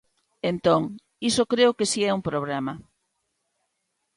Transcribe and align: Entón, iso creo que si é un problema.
Entón, 0.51 0.81
iso 1.29 1.43
creo 1.53 1.71
que 1.77 1.89
si 1.91 1.99
é 2.09 2.11
un 2.17 2.23
problema. 2.29 2.73